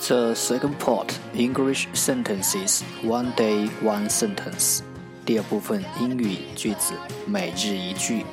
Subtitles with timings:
[0.03, 4.81] The second part English sentences one day one sentence。
[5.25, 6.93] 第二部分英语句子
[7.25, 8.25] 每日一句。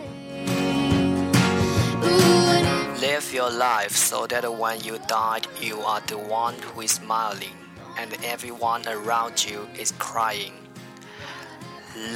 [3.01, 7.55] Live your life so that when you die, you are the one who is smiling,
[7.97, 10.53] and everyone around you is crying.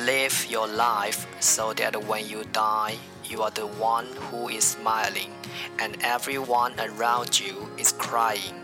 [0.06, 2.96] Live your life so that when you die,
[3.28, 5.30] you are the one who is smiling,
[5.78, 8.56] and everyone around you is crying.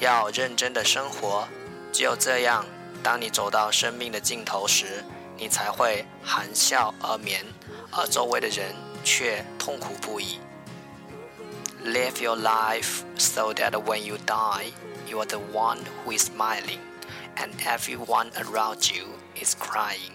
[0.00, 1.46] 要认真的生活，
[1.92, 2.64] 只有这样，
[3.02, 5.04] 当你走到生命的尽头时，
[5.36, 7.44] 你才会含笑而眠，
[7.90, 10.38] 而周围的人却痛苦不已。
[11.84, 14.72] Live your life so that when you die,
[15.06, 16.80] you are the one who is smiling,
[17.36, 20.12] and everyone around you is crying.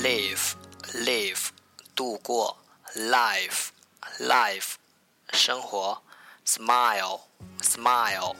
[0.00, 0.54] Live,
[0.94, 1.48] live，
[1.94, 2.56] 度过
[2.96, 3.70] ，life。
[4.19, 4.75] life
[5.31, 6.01] 生活，
[6.45, 7.21] smile
[7.61, 8.35] smile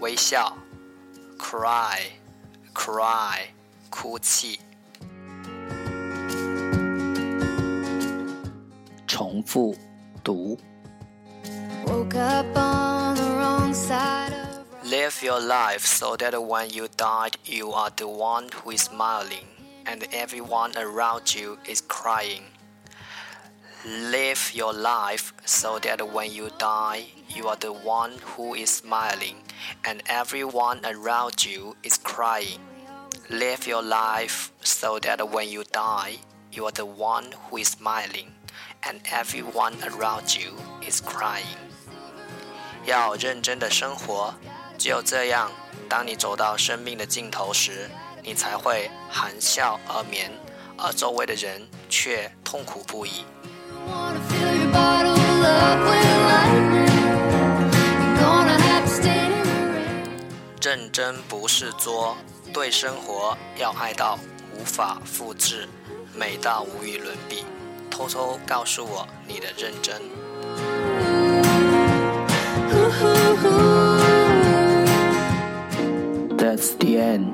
[0.00, 0.56] 微笑，
[1.38, 2.00] cry
[2.74, 3.48] cry
[3.90, 4.60] 哭泣。
[9.06, 9.76] 重复
[10.22, 10.58] 读。
[14.84, 19.46] Live your life so that when you died, you are the one who is smiling,
[19.84, 22.42] and everyone around you is crying.
[23.84, 29.36] Live your life so that when you die, you are the one who is smiling
[29.84, 32.58] and everyone around you is crying.
[33.30, 36.18] Live your life so that when you die,
[36.50, 38.32] you are the one who is smiling
[38.82, 40.52] and everyone around you
[40.86, 41.56] is crying.
[42.84, 44.34] 要认真的生活，
[44.76, 45.50] 只有这样，
[45.88, 47.88] 当你走到生命的尽头时，
[48.22, 50.32] 你才会含笑而眠，
[50.76, 53.24] 而周围的人却痛苦不已。
[60.61, 62.17] 认真不是作，
[62.51, 64.17] 对生活要爱到
[64.55, 65.67] 无法复制，
[66.17, 67.45] 美到无与伦比。
[67.91, 70.01] 偷偷告诉我你的认真。
[76.37, 77.33] That's the end，